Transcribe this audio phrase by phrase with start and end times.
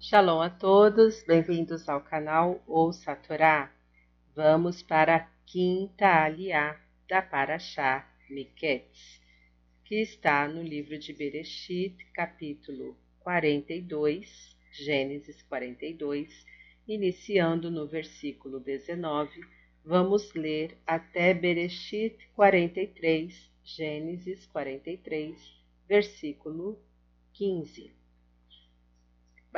[0.00, 3.74] Shalom a todos, bem-vindos ao canal Ouça a Torá.
[4.32, 9.20] Vamos para a quinta aliá da Parashá Miketz,
[9.84, 16.46] que está no livro de Bereshit, capítulo 42, Gênesis 42,
[16.86, 19.40] iniciando no versículo 19.
[19.84, 25.36] Vamos ler até Bereshit 43, Gênesis 43,
[25.88, 26.80] versículo
[27.32, 27.97] 15.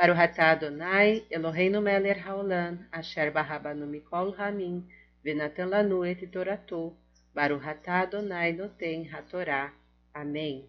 [0.01, 4.81] Baruch atah Adonai, Eloheinu melech haolam, asher barabanu mikol hamim,
[5.23, 6.17] venatan lanu et
[7.35, 9.71] Baruch atah Adonai noten hatorá.
[10.11, 10.67] Amém.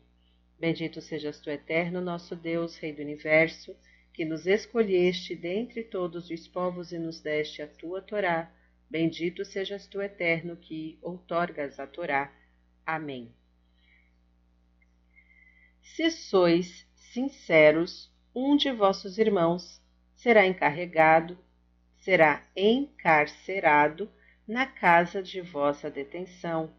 [0.61, 3.75] Bendito sejas tu, eterno nosso Deus, Rei do Universo,
[4.13, 8.53] que nos escolheste dentre todos os povos e nos deste a tua Torá.
[8.91, 12.31] Bendito sejas tu, eterno, que outorgas a Torá.
[12.85, 13.35] Amém.
[15.81, 19.81] Se sois sinceros, um de vossos irmãos
[20.15, 21.39] será encarregado,
[21.99, 24.11] será encarcerado
[24.49, 26.73] na casa de vossa detenção.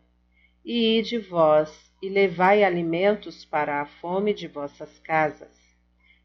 [0.66, 5.54] E ide vós e levai alimentos para a fome de vossas casas.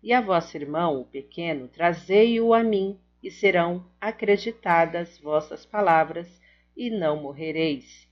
[0.02, 6.40] E a vosso irmão, o pequeno, trazei-o a mim, e serão acreditadas vossas palavras,
[6.76, 8.08] e não morrereis.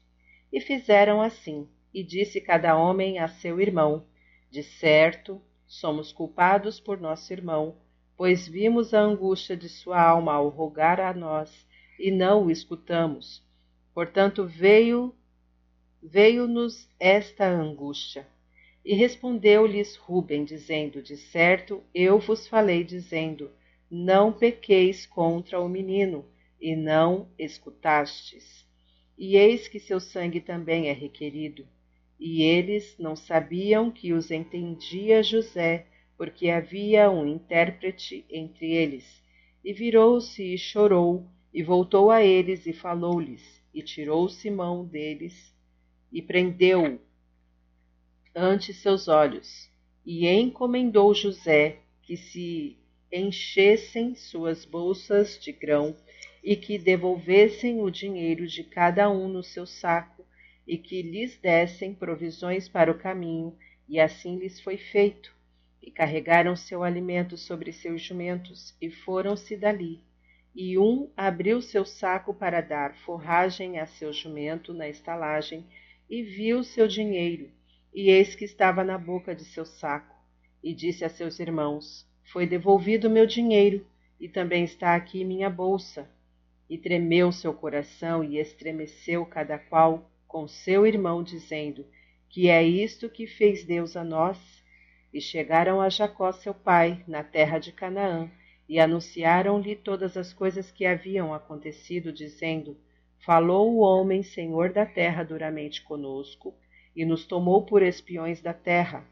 [0.53, 4.05] E fizeram assim, e disse cada homem a seu irmão:
[4.51, 7.77] De certo, Somos culpados por nosso irmão,
[8.17, 11.67] pois vimos a angústia de sua alma ao rogar a nós
[11.99, 13.43] e não o escutamos.
[13.93, 15.15] Portanto, veio
[16.03, 18.27] veio-nos esta angústia.
[18.85, 23.51] E respondeu-lhes Ruben, dizendo: De certo, eu vos falei, dizendo:
[23.91, 26.25] Não pequeis contra o menino,
[26.61, 28.65] e não escutastes.
[29.19, 31.67] E eis que seu sangue também é requerido.
[32.19, 35.87] E eles não sabiam que os entendia José,
[36.17, 39.23] porque havia um intérprete entre eles.
[39.63, 43.43] E virou-se e chorou, e voltou a eles e falou-lhes,
[43.73, 45.55] e tirou Simão deles,
[46.13, 46.99] e prendeu-o
[48.35, 49.71] ante seus olhos,
[50.05, 52.79] e encomendou José que se
[53.13, 55.97] enchessem suas bolsas de grão,
[56.45, 60.16] e que devolvessem o dinheiro de cada um no seu saco
[60.67, 63.57] e que lhes dessem provisões para o caminho,
[63.89, 65.35] e assim lhes foi feito.
[65.81, 70.03] E carregaram seu alimento sobre seus jumentos, e foram-se dali.
[70.55, 75.65] E um abriu seu saco para dar forragem a seu jumento na estalagem,
[76.11, 77.51] e viu seu dinheiro,
[77.95, 80.17] e eis que estava na boca de seu saco.
[80.63, 83.87] E disse a seus irmãos: Foi devolvido meu dinheiro,
[84.19, 86.11] e também está aqui minha bolsa.
[86.69, 91.87] E tremeu seu coração, e estremeceu cada qual com seu irmão, dizendo:
[92.29, 94.39] Que é isto que fez Deus a nós?
[95.13, 98.31] E chegaram a Jacó, seu pai, na terra de Canaã,
[98.69, 102.77] e anunciaram-lhe todas as coisas que haviam acontecido, dizendo:
[103.25, 106.55] Falou o homem, senhor da terra, duramente conosco,
[106.95, 109.07] e nos tomou por espiões da terra.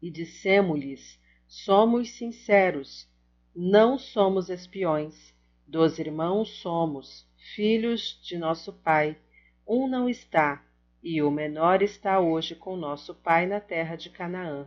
[0.00, 3.08] E dissemos-lhes: Somos sinceros,
[3.54, 5.34] não somos espiões.
[5.66, 9.18] Dos irmãos somos, filhos de nosso pai
[9.68, 10.64] um não está,
[11.02, 14.66] e o menor está hoje com nosso pai na terra de Canaã.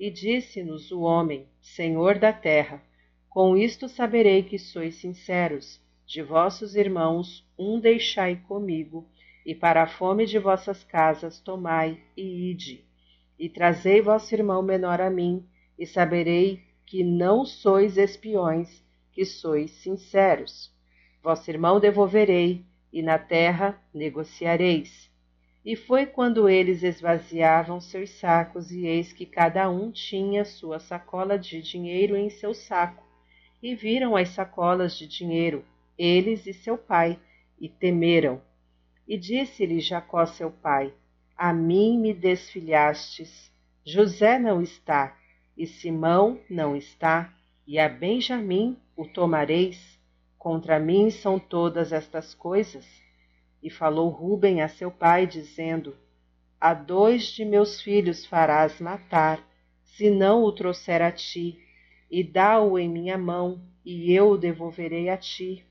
[0.00, 2.82] E disse-nos o homem, Senhor da terra:
[3.30, 5.80] Com isto saberei que sois sinceros.
[6.04, 9.06] De vossos irmãos, um deixai comigo,
[9.46, 12.84] e para a fome de vossas casas tomai e ide.
[13.38, 15.46] E trazei vosso irmão menor a mim,
[15.78, 20.70] e saberei que não sois espiões, que sois sinceros.
[21.22, 25.10] Vosso irmão devolverei, e na terra negociareis.
[25.64, 31.38] E foi quando eles esvaziavam seus sacos, e eis que cada um tinha sua sacola
[31.38, 33.04] de dinheiro em seu saco.
[33.62, 35.64] E viram as sacolas de dinheiro,
[35.96, 37.18] eles e seu pai,
[37.60, 38.42] e temeram.
[39.06, 40.92] E disse-lhe Jacó seu pai:
[41.36, 43.52] A mim me desfilhastes.
[43.84, 45.16] José não está,
[45.56, 47.32] e Simão não está,
[47.66, 49.91] e a Benjamim o tomareis.
[50.42, 52.84] Contra mim são todas estas coisas.
[53.62, 55.96] E falou Ruben a seu pai, dizendo:
[56.60, 59.40] A dois de meus filhos farás matar,
[59.84, 61.60] se não o trouxer a ti,
[62.10, 65.64] e dá-o em minha mão, e eu o devolverei a ti.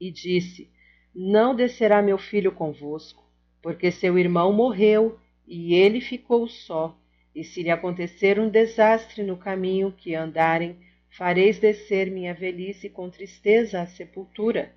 [0.00, 0.70] E disse:
[1.14, 3.22] Não descerá meu filho convosco,
[3.60, 6.96] porque seu irmão morreu, e ele ficou só.
[7.34, 10.87] E se lhe acontecer um desastre no caminho que andarem,
[11.18, 14.72] fareis descer minha velhice com tristeza à sepultura.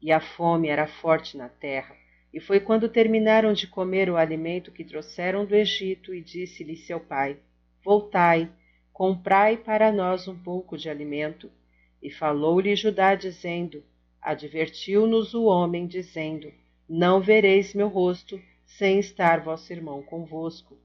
[0.00, 1.96] E a fome era forte na terra,
[2.32, 7.00] e foi quando terminaram de comer o alimento que trouxeram do Egito, e disse-lhe seu
[7.00, 7.38] pai:
[7.82, 8.48] Voltai,
[8.98, 11.48] Comprai para nós um pouco de alimento.
[12.02, 13.84] E falou-lhe Judá, dizendo:
[14.20, 16.52] Advertiu-nos o homem, dizendo:
[16.88, 20.76] Não vereis meu rosto, sem estar vosso irmão convosco.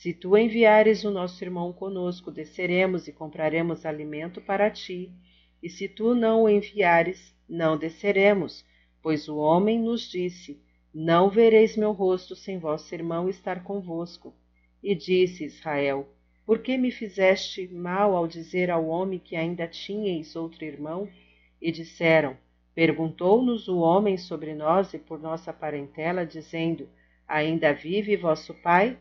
[0.00, 5.10] Se tu enviares o nosso irmão conosco, desceremos e compraremos alimento para ti.
[5.60, 8.64] E se tu não o enviares, não desceremos,
[9.02, 10.62] pois o homem nos disse:
[10.94, 14.32] Não vereis meu rosto sem vosso irmão estar convosco.
[14.80, 16.08] E disse Israel:
[16.46, 21.08] por que me fizeste mal ao dizer ao homem que ainda tinhais outro irmão?
[21.60, 22.36] E disseram:
[22.72, 26.88] Perguntou-nos o homem sobre nós e por nossa parentela, dizendo:
[27.26, 28.96] Ainda vive vosso pai?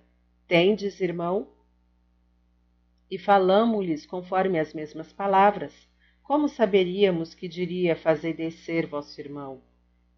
[0.48, 1.50] Tendes irmão?
[3.12, 5.74] E falamo-lhes conforme as mesmas palavras.
[6.24, 9.62] Como saberíamos que diria fazer descer vosso irmão?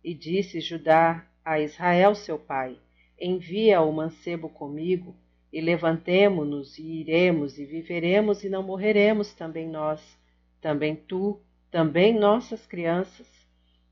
[0.03, 2.77] E disse Judá a Israel seu pai:
[3.19, 5.15] Envia o mancebo comigo
[5.51, 9.99] e levantemo-nos e iremos e viveremos e não morreremos também nós,
[10.61, 11.41] também tu,
[11.71, 13.27] também nossas crianças.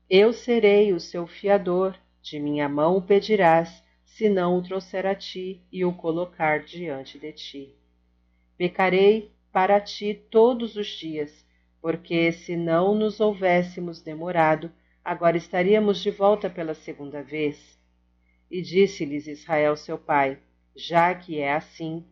[0.08, 3.82] Eu serei o seu fiador, de minha mão o pedirás,
[4.18, 7.72] se não o trouxer a ti e o colocar diante de ti.
[8.56, 11.46] Pecarei para ti todos os dias,
[11.80, 14.72] porque se não nos houvéssemos demorado,
[15.04, 17.78] agora estaríamos de volta pela segunda vez.
[18.50, 20.40] E disse-lhes Israel seu pai:
[20.74, 22.04] já que é assim,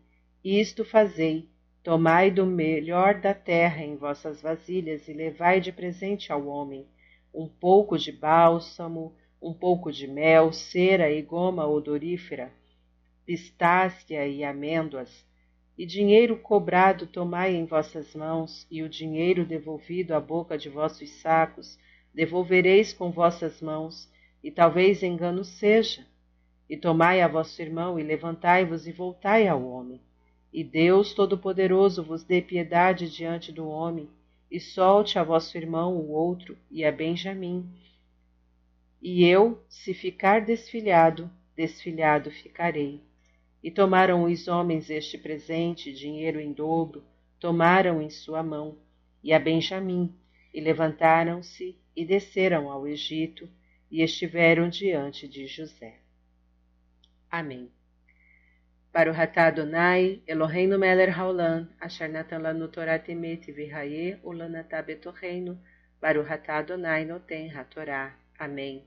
[0.44, 1.50] isto fazei:
[1.82, 6.86] tomai do melhor da terra em vossas vasilhas e levai de presente ao homem
[7.34, 9.12] um pouco de bálsamo,
[9.46, 12.52] um pouco de mel, cera e goma odorífera,
[13.24, 15.24] pistácia e amêndoas,
[15.78, 21.10] e dinheiro cobrado tomai em vossas mãos, e o dinheiro devolvido à boca de vossos
[21.20, 21.78] sacos
[22.12, 24.10] devolvereis com vossas mãos,
[24.42, 26.04] e talvez engano seja
[26.68, 30.00] e tomai a vosso irmão, e levantai-vos e voltai ao homem.
[30.52, 34.08] E Deus Todo-Poderoso vos dê piedade diante do homem,
[34.50, 37.64] e solte a vosso irmão o outro, e a Benjamim.
[39.08, 43.00] E eu, se ficar desfilhado, desfilhado ficarei.
[43.62, 47.04] E tomaram os homens este presente, dinheiro em dobro,
[47.38, 48.76] tomaram em sua mão,
[49.22, 50.12] e a Benjamim,
[50.52, 53.48] e levantaram-se e desceram ao Egito,
[53.88, 56.00] e estiveram diante de José.
[57.30, 57.70] Amém.
[58.92, 65.56] Baruch Adonai, Eloheinu melech haolam, asher natan lanu Torah temet v'hayeh ulanatah betorreinu,
[66.00, 68.12] Baruch Adonai noten hatorá.
[68.36, 68.84] Amém.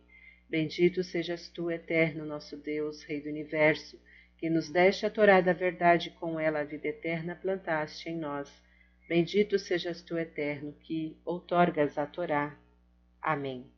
[0.49, 4.01] Bendito sejas tu, eterno nosso Deus, Rei do Universo,
[4.35, 8.51] que nos deste a Torá da verdade com ela a vida eterna plantaste em nós.
[9.07, 12.57] Bendito sejas tu, eterno, que outorgas a Torá.
[13.21, 13.71] Amém.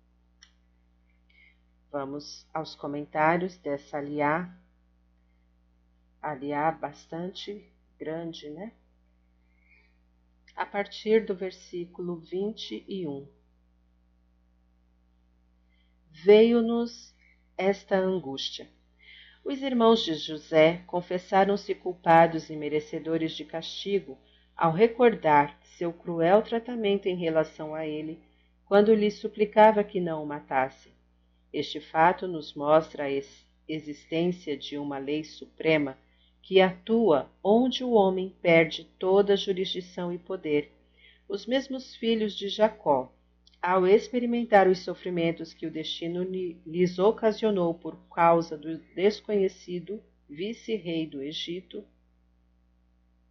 [1.92, 4.58] Vamos aos comentários dessa aliá
[6.22, 7.70] aliá bastante
[8.00, 8.72] grande, né?
[10.56, 13.28] A partir do versículo 21.
[16.24, 17.16] Veio-nos
[17.58, 18.70] esta angústia.
[19.44, 24.20] Os irmãos de José confessaram-se culpados e merecedores de castigo
[24.56, 28.20] ao recordar seu cruel tratamento em relação a ele,
[28.66, 30.92] quando lhe suplicava que não o matasse.
[31.52, 33.22] Este fato nos mostra a
[33.68, 35.98] existência de uma lei suprema
[36.44, 40.72] que atua onde o homem perde toda jurisdição e poder.
[41.28, 43.12] Os mesmos filhos de Jacó,
[43.62, 51.22] ao experimentar os sofrimentos que o destino lhes ocasionou por causa do desconhecido vice-rei do
[51.22, 51.84] Egito,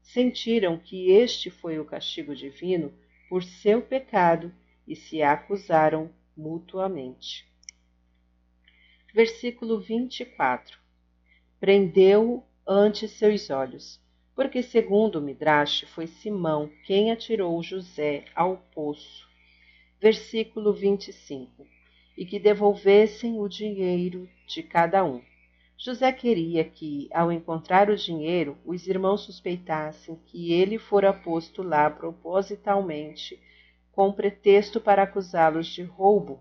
[0.01, 2.93] sentiram que este foi o castigo divino
[3.29, 4.53] por seu pecado
[4.87, 7.49] e se acusaram mutuamente.
[9.13, 10.79] Versículo 24:
[11.59, 14.01] Prendeu ante seus olhos,
[14.35, 19.30] porque, segundo o Midrash, foi Simão quem atirou José ao poço.
[20.01, 21.67] Versículo 25.
[22.17, 25.21] E que devolvessem o dinheiro de cada um.
[25.77, 31.91] José queria que, ao encontrar o dinheiro, os irmãos suspeitassem que ele fora posto lá
[31.91, 33.39] propositalmente,
[33.93, 36.41] com pretexto para acusá-los de roubo,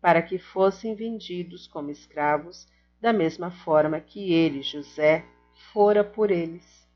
[0.00, 2.66] para que fossem vendidos como escravos,
[2.98, 5.26] da mesma forma que ele, José,
[5.72, 6.88] fora por eles.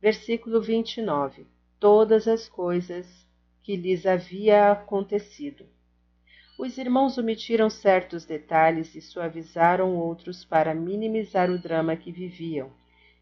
[0.00, 1.48] Versículo 29.
[1.80, 3.23] Todas as coisas
[3.64, 5.66] que lhes havia acontecido.
[6.58, 12.70] Os irmãos omitiram certos detalhes e suavizaram outros para minimizar o drama que viviam.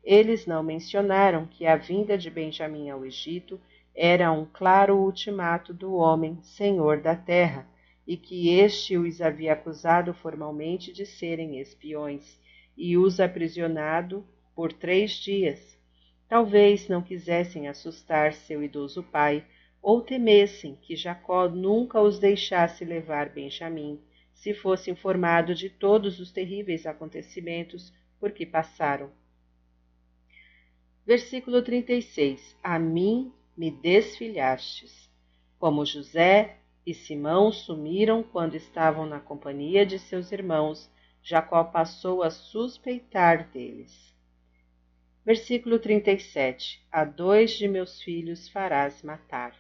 [0.03, 3.59] Eles não mencionaram que a vinda de Benjamim ao Egito
[3.95, 7.65] era um claro ultimato do homem, senhor da terra,
[8.05, 12.41] e que este os havia acusado formalmente de serem espiões
[12.77, 15.79] e os aprisionado por três dias.
[16.29, 19.45] Talvez não quisessem assustar seu idoso pai,
[19.83, 24.01] ou temessem que Jacó nunca os deixasse levar Benjamim,
[24.33, 29.11] se fosse informado de todos os terríveis acontecimentos por que passaram.
[31.05, 35.11] Versículo 36: A mim me desfilhastes.
[35.59, 40.89] Como José e Simão sumiram quando estavam na companhia de seus irmãos,
[41.23, 44.13] Jacó passou a suspeitar deles.
[45.25, 49.57] Versículo 37: A dois de meus filhos farás matar,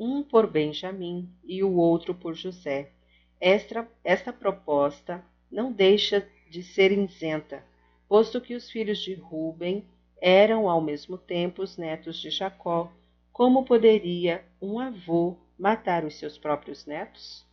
[0.00, 2.90] um por Benjamim e o outro por José.
[3.38, 7.62] Esta, esta proposta não deixa de ser isenta,
[8.08, 9.86] posto que os filhos de Ruben
[10.18, 12.90] eram ao mesmo tempo os netos de Jacó,
[13.30, 17.46] como poderia um avô matar os seus próprios netos?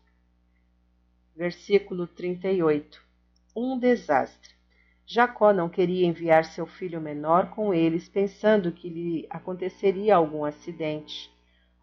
[1.36, 3.04] Versículo 38
[3.54, 4.56] Um desastre.
[5.06, 11.30] Jacó não queria enviar seu filho menor com eles, pensando que lhe aconteceria algum acidente.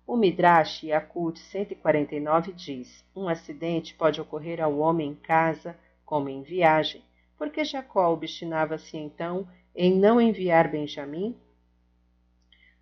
[0.06, 6.42] O Midrash Yakut 149 diz: Um acidente pode ocorrer ao homem em casa, como em
[6.42, 7.02] viagem.
[7.38, 11.34] Porque Jacó obstinava-se então em não enviar Benjamim?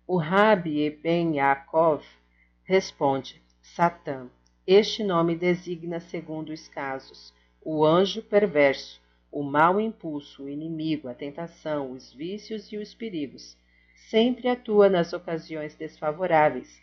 [0.05, 2.03] O Rabi Ben Yaakov
[2.65, 4.29] responde: Satã.
[4.67, 9.01] Este nome designa, segundo os casos, o anjo perverso,
[9.31, 13.57] o mau impulso, o inimigo, a tentação, os vícios e os perigos.
[14.09, 16.81] Sempre atua nas ocasiões desfavoráveis.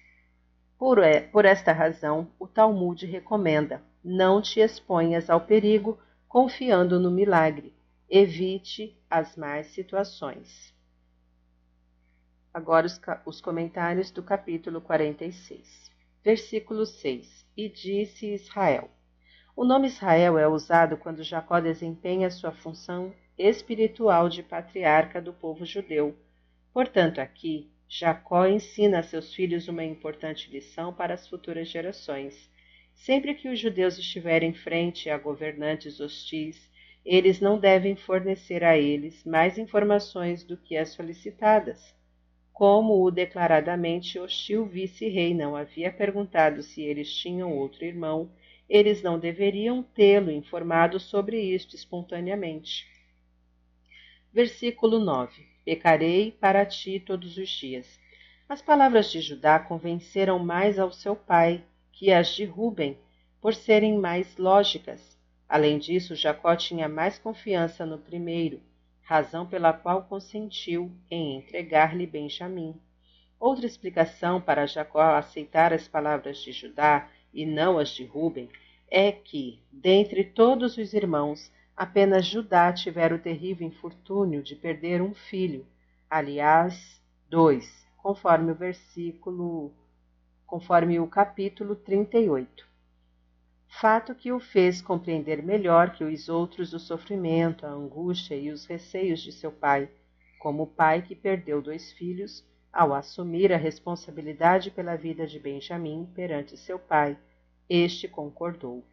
[0.81, 0.99] Por,
[1.31, 5.97] por esta razão, o Talmud recomenda: não te exponhas ao perigo
[6.27, 7.73] confiando no milagre
[8.11, 10.75] evite as más situações.
[12.53, 15.93] Agora os, os, comentários do capítulo 46.
[16.25, 17.47] Versículo 6.
[17.57, 18.91] E disse Israel.
[19.55, 25.65] O nome Israel é usado quando Jacó desempenha sua função espiritual de patriarca do povo
[25.65, 26.17] judeu.
[26.73, 32.49] Portanto, aqui, Jacó ensina a seus filhos uma importante lição para as futuras gerações.
[32.95, 36.71] Sempre que os judeus estiverem frente a governantes hostis,
[37.05, 41.93] eles não devem fornecer a eles mais informações do que as solicitadas.
[42.53, 48.31] Como o declaradamente hostil vice-rei não havia perguntado se eles tinham outro irmão,
[48.69, 52.87] eles não deveriam tê-lo informado sobre isto espontaneamente.
[54.33, 57.99] Versículo 9: Pecarei para ti todos os dias.
[58.49, 61.63] As palavras de Judá convenceram mais ao seu pai
[61.93, 62.99] que as de Ruben,
[63.41, 65.19] por serem mais lógicas.
[65.49, 68.61] Além disso, Jacó tinha mais confiança no primeiro,
[69.03, 72.75] razão pela qual consentiu em entregar-lhe Benjamim.
[73.39, 78.49] Outra explicação para Jacó aceitar as palavras de Judá e não as de Ruben
[78.91, 85.15] é que, dentre todos os irmãos, apenas Judá tivera o terrível infortúnio de perder um
[85.15, 85.67] filho,
[86.09, 89.73] aliás, dois, conforme o versículo,
[90.47, 92.71] conforme o capítulo 38
[93.71, 98.67] fato que o fez compreender melhor que os outros o sofrimento, a angústia e os
[98.67, 99.89] receios de seu pai,
[100.41, 106.11] como o pai que perdeu dois filhos ao assumir a responsabilidade pela vida de Benjamim
[106.15, 107.17] perante seu pai.
[107.69, 108.85] Este concordou.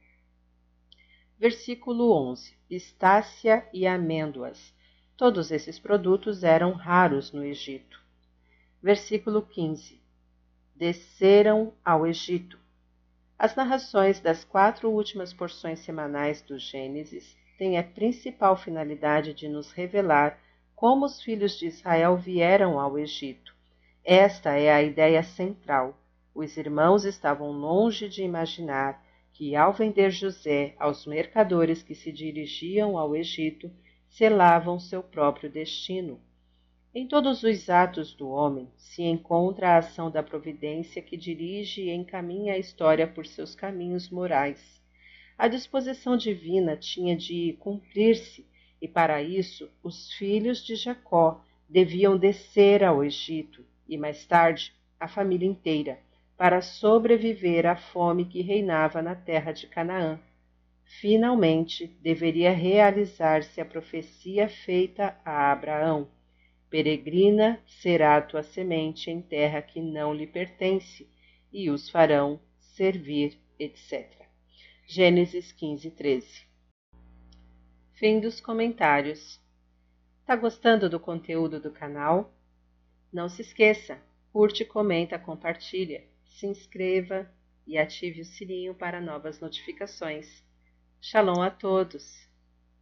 [1.37, 4.73] Versículo 11: Estácia e amêndoas.
[5.15, 8.01] Todos esses produtos eram raros no Egito.
[8.81, 10.01] Versículo 15:
[10.75, 12.59] Desceram ao Egito
[13.39, 19.71] as narrações das quatro últimas porções semanais do Gênesis têm a principal finalidade de nos
[19.71, 20.39] revelar
[20.75, 23.53] como os filhos de Israel vieram ao Egito.
[24.03, 25.95] Esta é a ideia central.
[26.33, 29.05] Os irmãos estavam longe de imaginar
[29.37, 33.69] que, ao vender José aos mercadores que se dirigiam ao Egito,
[34.09, 36.19] selavam seu próprio destino.
[36.93, 41.91] Em todos os atos do homem se encontra a ação da providência que dirige e
[41.91, 44.81] encaminha a história por seus caminhos morais.
[45.37, 48.43] A disposição divina tinha de cumprir-se,
[48.81, 55.07] e para isso os filhos de Jacó deviam descer ao Egito e mais tarde a
[55.07, 55.99] família inteira,
[56.37, 60.19] para sobreviver à fome que reinava na terra de Canaã.
[60.85, 66.07] Finalmente deveria realizar-se a profecia feita a Abraão
[66.69, 71.09] Peregrina será a tua semente em terra que não lhe pertence,
[71.51, 74.27] e os farão servir, etc.
[74.85, 76.45] Gênesis 15, 13.
[77.93, 79.41] Fim dos comentários.
[80.25, 82.33] Tá gostando do conteúdo do canal?
[83.13, 83.97] Não se esqueça,
[84.33, 86.03] curte, comenta, compartilha,
[86.37, 87.27] se inscreva
[87.65, 90.43] e ative o sininho para novas notificações.
[91.01, 92.26] Shalom a todos!